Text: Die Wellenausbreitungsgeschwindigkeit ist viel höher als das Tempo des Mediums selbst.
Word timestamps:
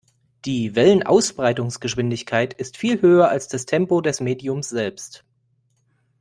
Die 0.45 0.73
Wellenausbreitungsgeschwindigkeit 0.73 2.55
ist 2.55 2.75
viel 2.75 3.03
höher 3.03 3.29
als 3.29 3.49
das 3.49 3.67
Tempo 3.67 4.01
des 4.01 4.19
Mediums 4.19 4.69
selbst. 4.69 5.23